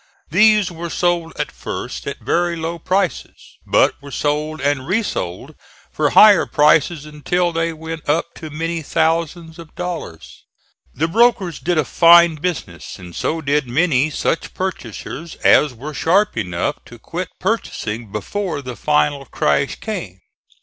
These 0.31 0.71
were 0.71 0.89
sold 0.89 1.31
at 1.37 1.51
first 1.51 2.07
at 2.07 2.17
very 2.17 2.55
low 2.55 2.79
prices, 2.79 3.59
but 3.67 3.93
were 4.01 4.09
sold 4.09 4.59
and 4.59 4.87
resold 4.87 5.53
for 5.91 6.09
higher 6.09 6.47
prices 6.47 7.05
until 7.05 7.51
they 7.51 7.71
went 7.71 8.09
up 8.09 8.33
to 8.37 8.49
many 8.49 8.81
thousands 8.81 9.59
of 9.59 9.75
dollars. 9.75 10.43
The 10.91 11.07
brokers 11.07 11.59
did 11.59 11.77
a 11.77 11.85
fine 11.85 12.33
business, 12.33 12.97
and 12.97 13.15
so 13.15 13.41
did 13.41 13.67
many 13.67 14.09
such 14.09 14.55
purchasers 14.55 15.35
as 15.45 15.71
were 15.75 15.93
sharp 15.93 16.35
enough 16.35 16.83
to 16.85 16.97
quit 16.97 17.29
purchasing 17.39 18.11
before 18.11 18.63
the 18.63 18.75
final 18.75 19.25
crash 19.27 19.75
came. 19.75 20.17